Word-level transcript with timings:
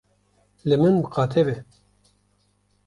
Li 0.67 0.75
min 0.81 0.95
miqate 1.01 1.41
be. 1.47 1.55